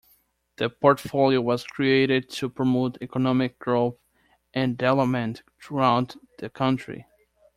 [0.55, 3.97] The portfolio was created to promote economic growth
[4.51, 7.05] and development throughout the country.